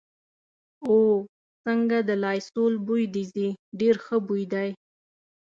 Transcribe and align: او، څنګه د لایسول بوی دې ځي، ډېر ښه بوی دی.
او، 0.87 0.97
څنګه 1.65 1.97
د 2.09 2.11
لایسول 2.23 2.73
بوی 2.85 3.03
دې 3.13 3.23
ځي، 3.33 3.49
ډېر 3.79 3.95
ښه 4.05 4.17
بوی 4.27 4.43
دی. 4.53 4.69